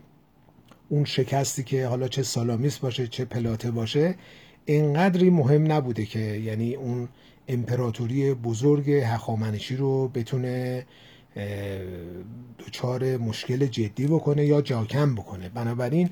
اون 0.88 1.04
شکستی 1.04 1.62
که 1.62 1.86
حالا 1.86 2.08
چه 2.08 2.22
سالامیس 2.22 2.78
باشه 2.78 3.06
چه 3.06 3.24
پلاته 3.24 3.70
باشه 3.70 4.14
انقدری 4.66 5.30
مهم 5.30 5.72
نبوده 5.72 6.06
که 6.06 6.18
یعنی 6.18 6.74
اون 6.74 7.08
امپراتوری 7.48 8.34
بزرگ 8.34 8.90
هخامنشی 8.90 9.76
رو 9.76 10.08
بتونه 10.08 10.86
دچار 12.58 13.16
مشکل 13.16 13.66
جدی 13.66 14.06
بکنه 14.06 14.46
یا 14.46 14.60
جاکم 14.62 15.14
بکنه. 15.14 15.48
بنابراین 15.48 16.10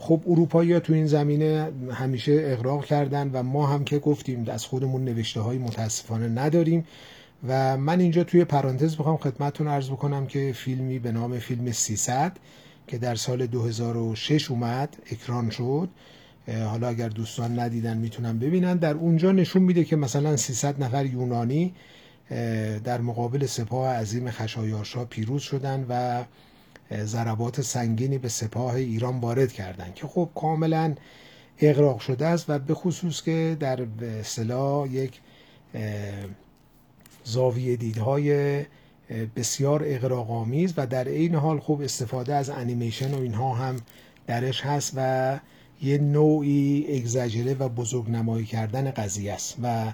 خب 0.00 0.20
اروپایی 0.26 0.80
تو 0.80 0.92
این 0.92 1.06
زمینه 1.06 1.70
همیشه 1.92 2.40
اقراق 2.44 2.84
کردن 2.84 3.30
و 3.32 3.42
ما 3.42 3.66
هم 3.66 3.84
که 3.84 3.98
گفتیم 3.98 4.44
از 4.48 4.64
خودمون 4.64 5.04
نوشته 5.04 5.40
های 5.40 5.58
متاسفانه 5.58 6.28
نداریم. 6.28 6.84
و 7.48 7.76
من 7.76 8.00
اینجا 8.00 8.24
توی 8.24 8.44
پرانتز 8.44 8.96
بخوام 8.96 9.16
خدمتتون 9.16 9.68
عرض 9.68 9.90
بکنم 9.90 10.26
که 10.26 10.52
فیلمی 10.54 10.98
به 10.98 11.12
نام 11.12 11.38
فیلم 11.38 11.72
300 11.72 12.32
که 12.86 12.98
در 12.98 13.14
سال 13.14 13.46
2006 13.46 14.50
اومد 14.50 14.96
اکران 15.12 15.50
شد. 15.50 15.88
حالا 16.64 16.88
اگر 16.88 17.08
دوستان 17.08 17.58
ندیدن 17.58 17.96
می‌تونن 17.96 18.38
ببینن. 18.38 18.76
در 18.76 18.94
اونجا 18.94 19.32
نشون 19.32 19.62
میده 19.62 19.84
که 19.84 19.96
مثلا 19.96 20.36
300 20.36 20.82
نفر 20.82 21.06
یونانی 21.06 21.74
در 22.84 23.00
مقابل 23.00 23.46
سپاه 23.46 23.94
عظیم 23.94 24.30
خشایارشا 24.30 25.04
پیروز 25.04 25.42
شدن 25.42 25.86
و 25.88 26.24
ضربات 26.92 27.60
سنگینی 27.60 28.18
به 28.18 28.28
سپاه 28.28 28.74
ایران 28.74 29.20
وارد 29.20 29.52
کردند 29.52 29.94
که 29.94 30.06
خب 30.06 30.30
کاملا 30.34 30.94
اقراق 31.58 32.00
شده 32.00 32.26
است 32.26 32.44
و 32.50 32.58
به 32.58 32.74
خصوص 32.74 33.22
که 33.22 33.56
در 33.60 33.86
اصطلاح 34.20 34.88
یک 34.88 35.20
زاویه 37.24 37.76
دیدهای 37.76 38.64
بسیار 39.36 39.82
اقراق‌آمیز 39.86 40.74
و 40.76 40.86
در 40.86 41.04
این 41.04 41.34
حال 41.34 41.58
خوب 41.60 41.80
استفاده 41.80 42.34
از 42.34 42.50
انیمیشن 42.50 43.14
و 43.14 43.20
اینها 43.20 43.54
هم 43.54 43.76
درش 44.26 44.60
هست 44.60 44.92
و 44.96 45.40
یه 45.82 45.98
نوعی 45.98 46.86
اگزاجره 46.96 47.54
و 47.54 47.68
بزرگ 47.68 48.10
نمایی 48.10 48.46
کردن 48.46 48.90
قضیه 48.90 49.32
است 49.32 49.56
و 49.62 49.92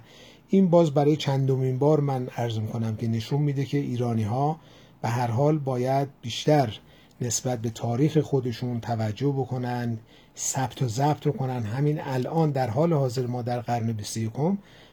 این 0.49 0.69
باز 0.69 0.91
برای 0.91 1.17
چندمین 1.17 1.79
بار 1.79 2.01
من 2.01 2.29
عرض 2.37 2.59
می‌کنم 2.59 2.97
که 2.97 3.09
نشون 3.09 3.43
میده 3.43 3.65
که 3.65 3.79
ایرانی 3.79 4.23
ها 4.23 4.61
به 5.03 5.09
هر 5.09 5.27
حال 5.27 5.59
باید 5.59 6.09
بیشتر 6.23 6.79
نسبت 7.21 7.59
به 7.59 7.71
تاریخ 7.71 8.19
خودشون 8.19 8.81
توجه 8.81 9.29
بکنن 9.29 9.99
ثبت 10.37 10.83
و 10.83 10.89
ضبط 10.89 11.27
رو 11.27 11.33
کنن. 11.33 11.63
همین 11.63 12.01
الان 12.01 12.51
در 12.51 12.71
حال 12.71 12.93
حاضر 12.93 13.27
ما 13.27 13.43
در 13.43 13.61
قرن 13.61 13.93
21 13.93 14.33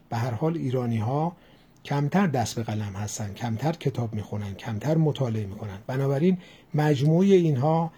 به 0.09 0.17
هر 0.17 0.31
حال 0.31 0.57
ایرانی 0.57 0.97
ها 0.97 1.35
کمتر 1.85 2.27
دست 2.27 2.55
به 2.55 2.63
قلم 2.63 2.93
هستن 2.95 3.33
کمتر 3.33 3.71
کتاب 3.71 4.13
می‌خونن 4.13 4.53
کمتر 4.53 4.97
مطالعه 4.97 5.45
می‌کنن. 5.45 5.77
بنابراین 5.87 6.37
مجموعه 6.73 7.27
اینها 7.27 7.91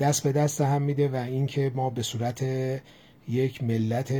دست 0.00 0.22
به 0.22 0.32
دست 0.32 0.60
هم 0.60 0.82
میده 0.82 1.08
و 1.08 1.16
اینکه 1.16 1.72
ما 1.74 1.90
به 1.90 2.02
صورت 2.02 2.44
یک 3.28 3.64
ملت 3.64 4.12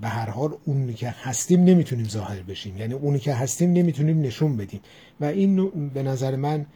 به 0.00 0.08
هر 0.08 0.30
حال 0.30 0.54
اونی 0.64 0.94
که 0.94 1.08
هستیم 1.10 1.64
نمی‌تونیم 1.64 2.08
ظاهر 2.08 2.42
بشیم. 2.42 2.76
یعنی 2.76 2.94
اونی 2.94 3.18
که 3.18 3.34
هستیم 3.34 3.72
نمی‌تونیم 3.72 4.20
نشون 4.20 4.56
بدیم. 4.56 4.80
و 5.20 5.24
این 5.24 5.88
به 5.88 6.02
نظر 6.02 6.36
من 6.36 6.66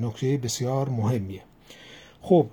نکته 0.00 0.36
بسیار 0.36 0.88
مهمیه. 0.88 1.42
خب 2.20 2.46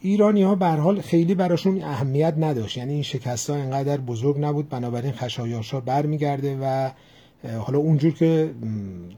ایرانی 0.00 0.42
ها 0.42 0.54
به 0.54 0.66
حال 0.66 1.00
خیلی 1.00 1.34
براشون 1.34 1.82
اهمیت 1.82 2.34
نداشت. 2.38 2.76
یعنی 2.76 2.92
این 2.92 3.02
شکست 3.02 3.50
ها 3.50 3.56
اینقدر 3.56 3.96
بزرگ 3.96 4.38
نبود. 4.38 4.68
بنابراین 4.68 5.12
خشایارشا 5.12 5.80
برمیگرده 5.80 6.58
و 6.62 6.90
حالا 7.58 7.78
اونجور 7.78 8.12
که 8.12 8.54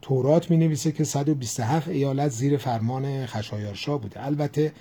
تورات 0.02 0.50
می 0.50 0.56
نویسه 0.56 0.92
که 0.92 1.04
127 1.04 1.88
ایالت 1.88 2.28
زیر 2.28 2.56
فرمان 2.56 3.26
خشایارشا 3.26 3.98
بوده. 3.98 4.26
البته 4.26 4.72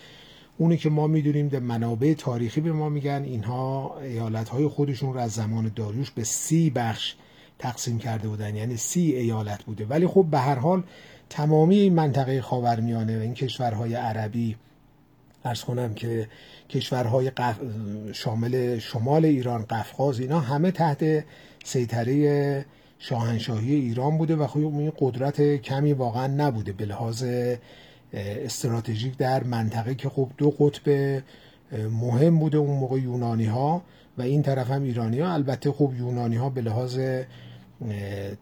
اونی 0.57 0.77
که 0.77 0.89
ما 0.89 1.07
می‌دونیم 1.07 1.47
در 1.47 1.59
منابع 1.59 2.13
تاریخی 2.13 2.61
به 2.61 2.71
ما 2.71 2.89
میگن 2.89 3.23
اینها 3.25 3.95
ایالت 4.01 4.49
های 4.49 4.67
خودشون 4.67 5.13
رو 5.13 5.19
از 5.19 5.31
زمان 5.31 5.71
داریوش 5.75 6.11
به 6.11 6.23
سی 6.23 6.69
بخش 6.69 7.15
تقسیم 7.59 7.97
کرده 7.97 8.27
بودن. 8.27 8.55
یعنی 8.55 8.77
سی 8.77 9.01
ایالت 9.01 9.63
بوده. 9.63 9.85
ولی 9.85 10.07
خب 10.07 10.25
به 10.31 10.39
هر 10.39 10.55
حال 10.55 10.83
تمامی 11.29 11.75
این 11.75 11.93
منطقه 11.93 12.41
خاورمیانه 12.41 13.17
و 13.17 13.21
این 13.21 13.33
کشورهای 13.33 13.93
عربی 13.95 14.55
ارز 15.45 15.61
کنم 15.61 15.93
که 15.93 16.27
کشورهای 16.69 17.29
قف... 17.29 17.59
شامل 18.13 18.79
شمال 18.79 19.25
ایران 19.25 19.65
قفقاز 19.65 20.19
اینا 20.19 20.39
همه 20.39 20.71
تحت 20.71 21.25
سیطره 21.63 22.65
شاهنشاهی 22.99 23.75
ایران 23.75 24.17
بوده 24.17 24.35
و 24.35 24.47
خب 24.47 24.59
این 24.59 24.91
قدرت 24.99 25.55
کمی 25.55 25.93
واقعا 25.93 26.27
نبوده 26.27 26.71
به 26.71 26.85
لحاظ 26.85 27.25
استراتژیک 28.13 29.17
در 29.17 29.43
منطقه 29.43 29.95
که 29.95 30.09
خب 30.09 30.29
دو 30.37 30.49
قطب 30.49 30.89
مهم 31.91 32.39
بوده 32.39 32.57
اون 32.57 32.77
موقع 32.77 32.99
یونانی 32.99 33.45
ها 33.45 33.81
و 34.17 34.21
این 34.21 34.41
طرف 34.41 34.71
هم 34.71 34.83
ایرانی 34.83 35.19
ها 35.19 35.33
البته 35.33 35.71
خب 35.71 35.93
یونانی 35.97 36.35
ها 36.35 36.49
به 36.49 36.61
لحاظ 36.61 36.99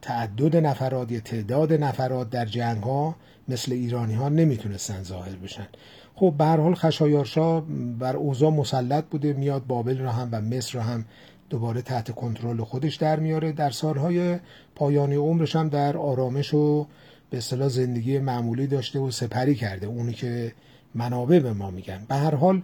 تعدد 0.02 0.56
نفرات 0.56 1.12
یا 1.12 1.20
تعداد 1.20 1.72
نفرات 1.72 2.30
در 2.30 2.44
جنگ 2.44 2.82
ها 2.82 3.16
مثل 3.48 3.72
ایرانی 3.72 4.14
ها 4.14 4.28
نمی‌تونستن 4.28 5.02
ظاهر 5.02 5.36
بشن. 5.36 5.66
خب 6.14 6.34
به 6.38 6.44
هر 6.44 6.56
حال 6.56 6.74
خشایارشا 6.74 7.60
بر 7.98 8.16
اوضاع 8.16 8.50
مسلط 8.50 9.04
بوده 9.04 9.32
میاد 9.32 9.66
بابل 9.66 9.98
را 9.98 10.12
هم 10.12 10.28
و 10.32 10.40
مصر 10.40 10.78
را 10.78 10.84
هم 10.84 11.04
دوباره 11.50 11.82
تحت 11.82 12.10
کنترل 12.10 12.64
خودش 12.64 12.96
در 12.96 13.20
میاره. 13.20 13.52
در 13.52 13.70
سالهای 13.70 14.38
پایانی 14.74 15.14
عمرش 15.14 15.56
هم 15.56 15.68
در 15.68 15.96
آرامش 15.96 16.54
و 16.54 16.86
به 17.30 17.38
اصطلاح 17.38 17.68
زندگی 17.68 18.18
معمولی 18.18 18.66
داشته 18.66 18.98
و 18.98 19.10
سپری 19.10 19.54
کرده. 19.54 19.86
اونی 19.86 20.12
که 20.12 20.52
منابع 20.94 21.38
به 21.38 21.52
ما 21.52 21.70
میگن. 21.70 22.04
به 22.08 22.14
هر 22.14 22.34
حال 22.34 22.62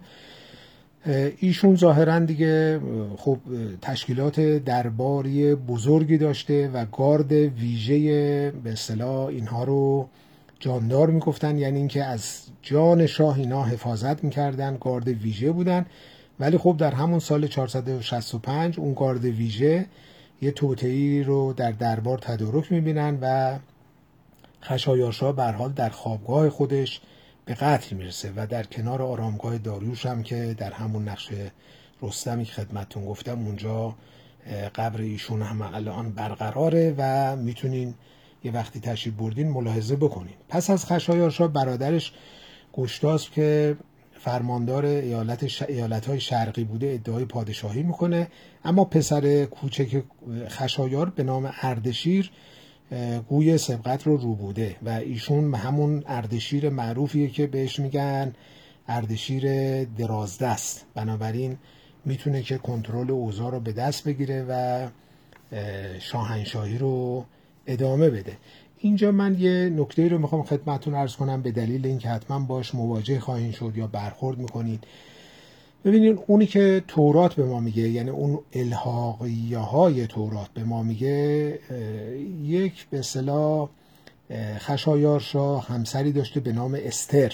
ایشون 1.39 1.75
ظاهرا 1.75 2.19
دیگه 2.19 2.79
خب 3.17 3.37
تشکیلات 3.81 4.39
درباری 4.39 5.55
بزرگی 5.55 6.17
داشته 6.17 6.69
و 6.73 6.85
گارد 6.85 7.31
ویژه 7.31 8.51
به 8.63 8.71
اصطلاح 8.71 9.25
اینها 9.25 9.63
رو 9.63 10.09
جاندار 10.59 11.09
می‌گفتن. 11.09 11.57
یعنی 11.57 11.77
اینکه 11.77 12.03
از 12.03 12.43
جان 12.61 13.05
شاه 13.05 13.37
اینا 13.39 13.63
حفاظت 13.63 14.23
می‌کردن 14.23 14.77
گارد 14.81 15.07
ویژه 15.07 15.51
بودن. 15.51 15.85
ولی 16.39 16.57
خب 16.57 16.75
در 16.77 16.91
همون 16.91 17.19
سال 17.19 17.47
465 17.47 18.79
اون 18.79 18.93
گارد 18.93 19.25
ویژه 19.25 19.85
یه 20.41 20.51
توتعی 20.51 21.23
رو 21.23 21.53
در 21.53 21.71
دربار 21.71 22.17
تدارک 22.17 22.71
می‌بینن 22.71 23.17
و 23.21 23.59
خشایارشا 24.63 25.31
بر 25.31 25.51
حال 25.51 25.71
در 25.71 25.89
خوابگاه 25.89 26.49
خودش 26.49 27.01
به 27.49 27.55
قتل 27.55 27.95
می‌رسه 27.95 28.31
و 28.35 28.47
در 28.47 28.63
کنار 28.63 29.01
آرامگاه 29.01 29.57
داریوش 29.57 30.05
هم 30.05 30.23
که 30.23 30.55
در 30.57 30.71
همون 30.71 31.09
نقش 31.09 31.29
رستمی 32.01 32.45
که 32.45 32.53
خدمتتون 32.53 33.05
گفتم 33.05 33.45
اونجا 33.45 33.95
قبر 34.75 35.01
ایشون 35.01 35.41
هم 35.41 35.61
الان 35.61 36.11
برقراره 36.11 36.95
و 36.97 37.35
می‌تونین 37.35 37.93
یه 38.43 38.51
وقتی 38.51 38.79
تشریف 38.79 39.15
بردین 39.15 39.49
ملاحظه 39.49 39.95
بکنین. 39.95 40.33
پس 40.49 40.69
از 40.69 40.85
خشایارشا 40.85 41.47
برادرش 41.47 42.13
گشتاس 42.73 43.29
که 43.29 43.77
فرماندار 44.19 44.85
ایالت, 44.85 45.47
ش... 45.47 45.61
ایالت 45.61 46.17
شرقی 46.17 46.63
بوده 46.63 46.87
ادعای 46.87 47.25
پادشاهی 47.25 47.83
می‌کنه 47.83 48.27
اما 48.65 48.85
پسر 48.85 49.45
کوچک 49.45 50.03
خشایار 50.47 51.09
به 51.09 51.23
نام 51.23 51.53
اردشیر 51.61 52.31
گوی 53.29 53.57
سبقت 53.57 54.07
رو 54.07 54.17
رو 54.17 54.35
بوده 54.35 54.75
و 54.83 54.89
ایشون 54.89 55.55
همون 55.55 56.03
اردشیر 56.07 56.69
معروفیه 56.69 57.29
که 57.29 57.47
بهش 57.47 57.79
میگن 57.79 58.33
اردشیر 58.87 59.83
درازدست 59.83 60.85
بنابراین 60.95 61.57
می‌تونه 62.05 62.41
که 62.41 62.57
کنترل 62.57 63.11
اوضاع 63.11 63.51
رو 63.51 63.59
به 63.59 63.71
دست 63.71 64.03
بگیره 64.03 64.45
و 64.49 64.87
شاهنشاهی 65.99 66.77
رو 66.77 67.25
ادامه 67.67 68.09
بده. 68.09 68.37
اینجا 68.77 69.11
من 69.11 69.39
یه 69.39 69.69
نکته 69.69 70.07
رو 70.07 70.17
می‌خوام 70.17 70.43
خدمتون 70.43 70.93
ارز 70.93 71.15
کنم 71.15 71.41
به 71.41 71.51
دلیل 71.51 71.85
اینکه 71.85 72.09
حتما 72.09 72.39
باش 72.39 72.75
مواجه 72.75 73.19
خواهید 73.19 73.53
شد 73.53 73.73
یا 73.75 73.87
برخورد 73.87 74.37
می‌کنید. 74.37 74.83
ببینید 75.85 76.19
اونی 76.27 76.45
که 76.45 76.83
تورات 76.87 77.33
به 77.33 77.45
ما 77.45 77.59
میگه 77.59 77.89
یعنی 77.89 78.09
اون 78.09 78.39
الحاقیه 78.53 79.57
های 79.57 80.07
تورات 80.07 80.49
به 80.53 80.63
ما 80.63 80.83
میگه 80.83 81.59
یک 82.43 82.87
به 82.89 82.99
اصطلاح 82.99 83.69
خشایارشا 84.57 85.57
همسری 85.57 86.11
داشته 86.11 86.39
به 86.39 86.51
نام 86.51 86.77
استر. 86.83 87.33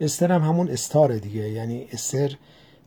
استر 0.00 0.32
هم 0.32 0.42
همون 0.42 0.70
استاره 0.70 1.18
دیگه 1.18 1.50
یعنی 1.50 1.86
استر 1.92 2.36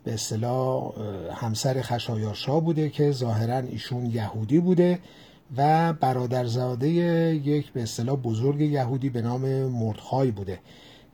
به 0.03 0.13
اصطلاح 0.13 0.93
همسر 1.33 1.81
خشایارشا 1.81 2.59
بوده 2.59 2.89
که 2.89 3.11
ظاهرا 3.11 3.57
ایشون 3.57 4.05
یهودی 4.05 4.59
بوده 4.59 4.99
و 5.57 5.93
برادرزاده 5.93 6.89
یک 6.89 7.71
به 7.71 7.83
اصطلاح 7.83 8.15
بزرگ 8.15 8.61
یهودی 8.61 9.09
به 9.09 9.21
نام 9.21 9.41
مردخای 9.63 10.31
بوده. 10.31 10.59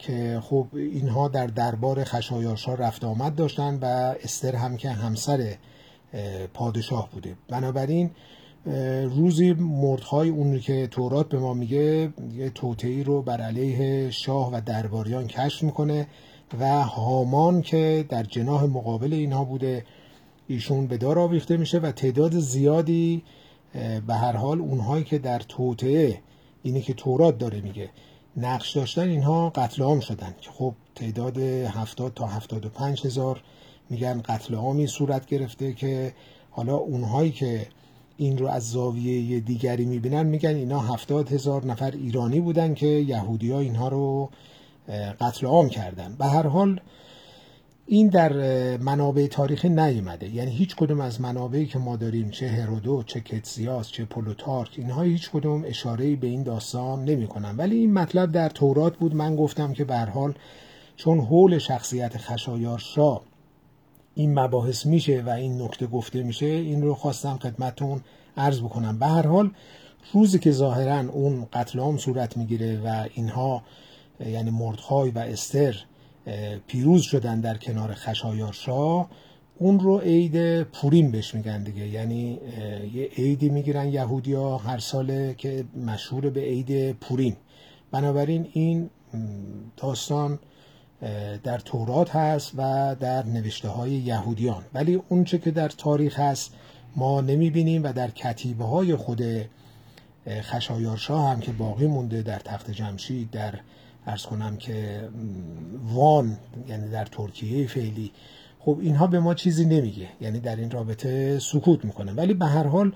که 0.02 0.40
خب 0.44 0.68
اینها 0.74 1.28
در 1.28 1.48
دربار 1.48 2.04
خشایارشا 2.04 2.74
رفت 2.74 3.04
آمد 3.04 3.36
داشتن 3.36 3.80
و 3.82 4.16
استر 4.24 4.56
هم 4.56 4.78
که 4.78 4.90
همسر 4.90 5.56
پادشاه 6.54 7.10
بوده. 7.12 7.36
بنابراین 7.50 8.12
روزی 9.16 9.54
مردهای 9.54 10.30
اون 10.30 10.60
که 10.60 10.88
تورات 10.88 11.30
به 11.30 11.40
ما 11.40 11.54
میگه 11.54 12.14
یه 12.34 12.50
توتعی 12.50 13.04
رو 13.04 13.22
بر 13.22 13.42
علیه 13.42 14.10
شاه 14.10 14.54
و 14.54 14.62
درباریان 14.66 15.28
کشف 15.28 15.64
می‌کنه 15.64 16.08
و 16.60 16.84
هامان 16.84 17.62
که 17.62 18.06
در 18.10 18.24
جناح 18.24 18.64
مقابل 18.64 19.14
اینها 19.14 19.44
بوده 19.44 19.86
ایشون 20.48 20.88
به 20.88 20.98
دار 20.98 21.20
آویخته 21.20 21.58
میشه 21.58 21.80
و 21.80 21.92
تعداد 21.92 22.40
زیادی 22.40 23.24
به 24.08 24.14
هر 24.14 24.36
حال 24.36 24.62
اونهایی 24.62 25.04
که 25.04 25.18
در 25.18 25.40
توطعه 25.40 26.22
اینی 26.64 26.82
که 26.82 26.94
تورات 26.94 27.38
داره 27.38 27.62
میگه 27.62 27.90
نقش 28.38 28.72
داشتن 28.72 29.10
اینها 29.10 29.50
قتل 29.50 29.84
عام 29.84 30.00
شدن 30.00 30.36
که 30.41 30.52
خب 30.52 30.74
تعداد 30.96 31.38
70 31.38 32.13
تا 32.13 32.28
75 32.28 33.06
هزار 33.06 33.44
میگن 33.89 34.22
قتل 34.22 34.56
عامی 34.56 34.88
صورت 34.88 35.26
گرفته 35.26 35.74
که 35.74 36.13
حالا 36.52 36.76
اونهایی 36.76 37.32
که 37.32 37.67
این 38.17 38.38
رو 38.38 38.48
از 38.48 38.72
زاویه 38.72 39.39
دیگری 39.39 39.86
می‌بینن 39.86 40.24
میگن 40.24 40.56
اینا 40.56 40.80
هفتاد 40.80 41.32
هزار 41.32 41.65
نفر 41.65 41.91
ایرانی 41.91 42.39
بودن 42.39 42.74
که 42.74 42.88
یهودی 42.88 43.52
ها 43.52 43.60
اینها 43.60 43.88
رو 43.88 44.30
قتل 45.22 45.48
عام 45.48 45.70
کردن. 45.70 46.15
به 46.15 46.26
هر 46.26 46.48
حال 46.48 46.80
این 47.93 48.08
در 48.08 48.34
منابع 48.77 49.27
تاریخی 49.27 49.69
نیامده 49.69 50.36
یعنی 50.36 50.51
هیچ 50.51 50.75
کدوم 50.75 51.01
از 51.01 51.21
منابعی 51.21 51.65
که 51.65 51.80
ما 51.80 51.95
داریم 51.95 52.30
چه 52.30 52.47
هرودو 52.47 53.04
چه 53.04 53.21
کتسیاس 53.21 53.88
چه 53.88 54.06
پلوتارک 54.06 54.69
اینها 54.77 55.01
هیچ 55.01 55.30
کدوم 55.32 55.63
اشاره 55.67 56.15
به 56.15 56.27
این 56.27 56.43
داستان 56.43 57.06
نمی‌کنن. 57.06 57.58
ولی 57.58 57.75
این 57.75 57.93
مطلب 57.93 58.32
در 58.32 58.49
تورات 58.49 58.97
بود. 58.97 59.15
من 59.15 59.36
گفتم 59.36 59.73
که 59.73 59.84
به 59.84 59.97
حال 59.97 60.34
چون 60.95 61.19
حول 61.19 61.58
شخصیت 61.58 62.17
خشایارشا 62.17 63.21
این 64.15 64.39
مباحث 64.39 64.86
میشه 64.86 65.23
و 65.25 65.30
این 65.30 65.62
نکته 65.62 65.88
گفته 65.88 66.23
میشه 66.23 66.45
این 66.45 66.82
رو 66.82 66.93
خواستم 66.93 67.39
خدمتون 67.41 68.01
عرض 68.38 68.62
بکنم. 68.62 68.99
به 68.99 69.06
هر 69.06 69.27
حال 69.27 69.51
روزی 70.13 70.39
که 70.39 70.51
ظاهرا 70.51 70.99
اون 70.99 71.47
قتل 71.54 71.80
عام 71.80 71.97
صورت 71.97 72.38
می‌گیره 72.38 72.82
و 72.86 73.08
اینها 73.13 73.63
یعنی 74.19 74.49
مردخای 74.49 75.12
و 75.12 75.19
استر 75.19 75.75
پیروز 76.68 77.02
شدن 77.02 77.40
در 77.40 77.58
کنار 77.58 77.94
خشایارشا 77.94 79.06
اون 79.58 79.80
رو 79.80 80.00
عید 80.00 80.64
پوریم 80.64 81.12
بهش 81.12 81.36
میگن 81.36 81.64
دیگه. 81.64 81.88
یعنی 81.88 82.40
یه 82.94 83.10
عیدی 83.18 83.50
می‌گیرن 83.50 83.88
یهودیا 83.88 84.58
هر 84.58 84.80
ساله 84.80 85.36
که 85.38 85.66
مشهور 85.86 86.30
به 86.30 86.42
عید 86.42 86.92
پوریم. 86.92 87.38
بنابراین 87.92 88.48
این 88.54 88.90
داستان 89.78 90.40
در 91.44 91.60
تورات 91.60 92.16
هست 92.16 92.52
و 92.58 92.96
در 93.00 93.26
نوشته 93.26 93.70
های 93.70 93.92
یهودیان. 93.92 94.64
ولی 94.74 95.02
اونچه 95.10 95.38
که 95.38 95.52
در 95.52 95.70
تاریخ 95.70 96.20
هست 96.20 96.54
ما 96.96 97.22
نمی‌بینیم 97.22 97.84
و 97.84 97.94
در 97.94 98.12
کتیبه 98.12 98.66
های 98.66 98.96
خود 98.96 99.22
خشایارشا 100.28 101.18
هم 101.18 101.40
که 101.40 101.52
باقی 101.52 101.88
مونده 101.88 102.22
در 102.22 102.40
تخت 102.40 102.72
جمشید 102.72 103.32
در 103.32 103.60
ارز 104.08 104.26
کنم 104.26 104.58
که 104.58 105.10
وان 105.94 106.38
یعنی 106.68 106.90
در 106.90 107.06
ترکیه 107.06 107.68
فعلی. 107.68 108.12
خب 108.60 108.78
اینها 108.82 109.08
به 109.08 109.20
ما 109.20 109.34
چیزی 109.34 109.66
نمیگه 109.66 110.08
یعنی 110.22 110.40
در 110.40 110.56
این 110.56 110.72
رابطه 110.72 111.40
سکوت 111.40 111.86
می‌کنه 111.86 112.14
ولی 112.14 112.34
به 112.34 112.46
هر 112.46 112.68
حال 112.68 112.92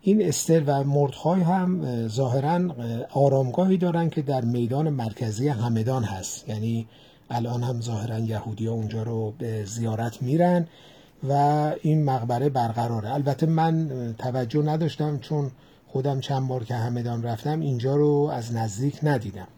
این 0.00 0.22
استر 0.28 0.62
و 0.66 0.84
مردخای 0.84 1.42
هم 1.42 2.08
ظاهرا 2.08 2.74
آرامگاهی 3.12 3.76
دارن 3.76 4.10
که 4.10 4.22
در 4.22 4.44
میدان 4.44 4.90
مرکزی 4.90 5.48
همدان 5.48 6.04
هست. 6.04 6.48
یعنی 6.48 6.86
الان 7.30 7.62
هم 7.62 7.80
ظاهرا 7.80 8.18
یهودی 8.18 8.66
ها 8.66 8.72
اونجا 8.72 9.02
رو 9.02 9.34
به 9.38 9.64
زیارت 9.64 10.22
میرن 10.22 10.66
و 11.28 11.32
این 11.82 12.04
مقبره 12.04 12.48
برقراره. 12.48 13.14
البته 13.14 13.46
من 13.46 14.14
توجه 14.18 14.62
نداشتم 14.62 15.18
چون 15.18 15.50
خودم 15.86 16.20
چند 16.20 16.48
بار 16.48 16.64
که 16.64 16.74
همدان 16.74 17.22
رفتم 17.22 17.60
اینجا 17.60 17.96
رو 17.96 18.30
از 18.32 18.54
نزدیک 18.54 18.98
ندیدم. 19.02 19.48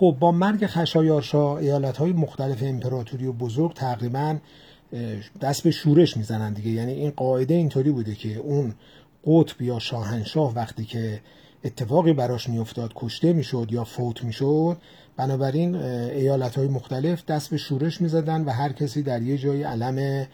خب 0.00 0.16
با 0.20 0.32
مرگ 0.32 0.66
خشایارشا 0.66 1.58
ایالت 1.58 1.96
های 1.96 2.12
مختلف 2.12 2.62
امپراتوری 2.62 3.26
و 3.26 3.32
بزرگ 3.32 3.74
تقریبا 3.74 4.36
دست 5.40 5.62
به 5.62 5.70
شورش 5.70 6.16
می‌زنن 6.16 6.52
دیگه. 6.52 6.70
یعنی 6.70 6.92
این 6.92 7.10
قاعده 7.10 7.54
اینطوری 7.54 7.90
بوده 7.90 8.14
که 8.14 8.36
اون 8.36 8.74
قطب 9.26 9.62
یا 9.62 9.78
شاهنشاه 9.78 10.54
وقتی 10.54 10.84
که 10.84 11.20
اتفاقی 11.64 12.12
براش 12.12 12.48
میافتاد 12.48 12.92
کشته 12.94 13.32
می‌شد 13.32 13.68
یا 13.70 13.84
فوت 13.84 14.24
می‌شد 14.24 14.76
بنابراین 15.16 15.74
ایالت 15.74 16.58
های 16.58 16.68
مختلف 16.68 17.24
دست 17.24 17.50
به 17.50 17.56
شورش 17.56 18.00
می‌زدن 18.00 18.44
و 18.44 18.50
هر 18.50 18.72
کسی 18.72 19.02
در 19.02 19.22
یه 19.22 19.38
جای 19.38 19.62
علم 19.62 20.26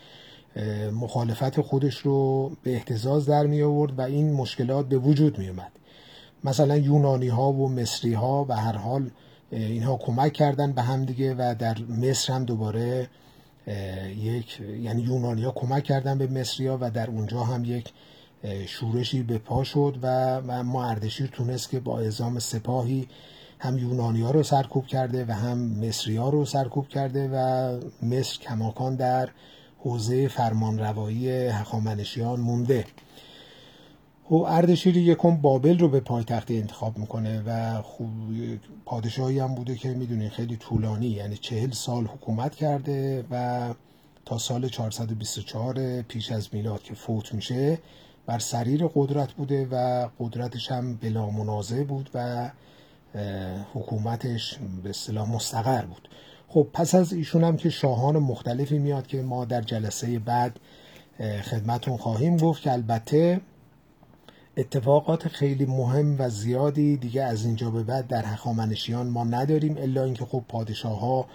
مخالفت 0.92 1.60
خودش 1.60 1.98
رو 1.98 2.50
به 2.62 2.74
احتزاز 2.74 3.26
در 3.26 3.46
می 3.46 3.62
آورد 3.62 3.98
و 3.98 4.02
این 4.02 4.32
مشکلات 4.32 4.88
به 4.88 4.98
وجود 4.98 5.38
می 5.38 5.48
اومد 5.48 5.72
مثلا 6.44 6.76
یونانی 6.76 7.28
ها 7.28 7.52
و 7.52 7.68
مصری 7.68 8.12
ها 8.12 8.46
و 8.48 8.56
هر 8.56 8.76
حال 8.76 9.10
اینها 9.50 9.96
کمک 9.96 10.32
کردن 10.32 10.72
به 10.72 10.82
هم 10.82 11.04
دیگه 11.04 11.34
و 11.34 11.54
در 11.58 11.78
مصر 11.78 12.32
هم 12.32 12.44
دوباره 12.44 13.08
یک 14.16 14.60
یعنی 14.60 15.02
یونانیا 15.02 15.50
کمک 15.50 15.84
کردن 15.84 16.18
به 16.18 16.26
مصریا 16.26 16.78
و 16.80 16.90
در 16.90 17.10
اونجا 17.10 17.40
هم 17.40 17.64
یک 17.64 17.92
شورشی 18.66 19.22
به 19.22 19.38
پا 19.38 19.64
شد 19.64 19.98
و 20.02 20.40
ما 20.62 20.84
اردشیر 20.84 21.26
تونست 21.26 21.70
که 21.70 21.80
با 21.80 21.98
اعزام 21.98 22.38
سپاهی 22.38 23.08
هم 23.58 23.78
یونانی 23.78 24.20
ها 24.20 24.30
رو 24.30 24.42
سرکوب 24.42 24.86
کرده 24.86 25.24
و 25.28 25.32
هم 25.32 25.58
مصری 25.58 26.16
ها 26.16 26.28
رو 26.28 26.44
سرکوب 26.44 26.88
کرده 26.88 27.28
و 27.28 27.80
مصر 28.02 28.38
کماکان 28.40 28.96
در 28.96 29.28
حوزه 29.78 30.28
فرمانروایی 30.28 31.28
هخامنشیان 31.30 32.40
مونده. 32.40 32.84
و 34.30 34.34
اردشیر 34.34 34.96
یکم 34.96 35.36
بابل 35.36 35.78
رو 35.78 35.88
به 35.88 36.00
پایتخت 36.00 36.50
انتخاب 36.50 36.98
می‌کنه 36.98 37.42
و 37.46 37.82
خوب 37.82 38.10
پادشاهی 38.84 39.38
هم 39.38 39.54
بوده 39.54 39.74
که 39.74 39.88
می‌دونید 39.88 40.32
خیلی 40.32 40.56
طولانی 40.56 41.06
یعنی 41.06 41.36
چهل 41.36 41.70
سال 41.70 42.04
حکومت 42.04 42.54
کرده 42.54 43.24
و 43.30 43.74
تا 44.24 44.38
سال 44.38 44.68
424 44.68 46.02
پیش 46.02 46.32
از 46.32 46.48
میلاد 46.52 46.82
که 46.82 46.94
فوت 46.94 47.34
میشه 47.34 47.78
بر 48.26 48.38
سریر 48.38 48.86
قدرت 48.94 49.32
بوده 49.32 49.68
و 49.70 50.08
قدرتش 50.18 50.72
هم 50.72 50.96
بلا 50.96 51.30
منازه 51.30 51.84
بود 51.84 52.10
و 52.14 52.50
حکومتش 53.74 54.58
به 54.82 54.90
اصطلاح 54.90 55.30
مستقر 55.30 55.82
بود. 55.82 56.08
خب 56.48 56.66
پس 56.72 56.94
از 56.94 57.12
ایشون 57.12 57.44
هم 57.44 57.56
که 57.56 57.70
شاهان 57.70 58.18
مختلفی 58.18 58.78
میاد 58.78 59.06
که 59.06 59.22
ما 59.22 59.44
در 59.44 59.60
جلسه 59.60 60.18
بعد 60.18 60.60
خدمتون 61.42 61.96
خواهیم 61.96 62.36
گفت 62.36 62.62
که 62.62 62.72
البته 62.72 63.40
اتفاقات 64.56 65.28
خیلی 65.28 65.66
مهم 65.66 66.16
و 66.18 66.28
زیادی 66.28 66.96
دیگه 66.96 67.22
از 67.22 67.44
اینجا 67.44 67.70
به 67.70 67.82
بعد 67.82 68.06
در 68.06 68.24
هخامنشیان 68.24 69.06
ما 69.06 69.24
نداریم 69.24 69.76
الا 69.78 70.04
اینکه 70.04 70.24
خب 70.24 70.42
پادشاه 70.48 71.00
ها 71.00 71.26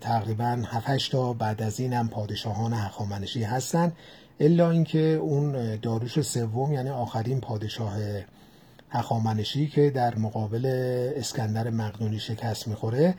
تقریبا 0.00 0.62
7 0.66 1.10
تا 1.10 1.32
بعد 1.32 1.62
از 1.62 1.80
این 1.80 1.92
هم 1.92 2.08
پادشاهان 2.08 2.72
هخامنشی 2.72 3.42
هستن 3.42 3.92
الا 4.40 4.70
اینکه 4.70 4.98
اون 4.98 5.76
داروش 5.76 6.20
سوم 6.20 6.72
یعنی 6.72 6.88
آخرین 6.88 7.40
پادشاه 7.40 7.96
هخامنشی 8.90 9.66
که 9.66 9.90
در 9.90 10.18
مقابل 10.18 10.66
اسکندر 11.16 11.70
مقدونی 11.70 12.18
شکست 12.18 12.68
می‌خوره 12.68 13.14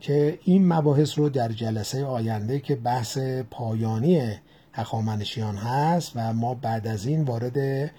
که 0.00 0.38
این 0.44 0.72
مباحث 0.72 1.18
رو 1.18 1.28
در 1.28 1.48
جلسه 1.48 2.04
آینده 2.04 2.60
که 2.60 2.76
بحث 2.76 3.18
پایانی 3.50 4.32
هخامنشیان 4.72 5.56
هست 5.56 6.12
و 6.14 6.32
ما 6.32 6.54
بعد 6.54 6.86
از 6.86 7.06
این 7.06 7.22
وارد 7.22 7.90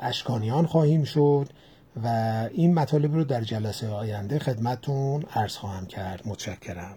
اشکانیان 0.00 0.66
خواهیم 0.66 1.04
شد 1.04 1.48
و 2.04 2.06
این 2.52 2.74
مطالب 2.74 3.14
رو 3.14 3.24
در 3.24 3.40
جلسه 3.40 3.88
آینده 3.88 4.38
خدمتون 4.38 5.24
عرض 5.34 5.56
خواهم 5.56 5.86
کرد. 5.86 6.22
متشکرم. 6.24 6.96